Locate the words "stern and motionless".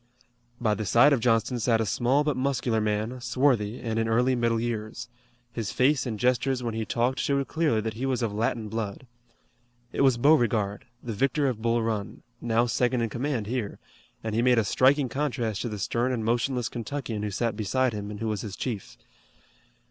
15.77-16.67